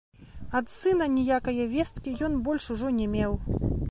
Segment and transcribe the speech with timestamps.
[0.59, 3.31] Ад сына ніякае весткі ён больш ужо не меў.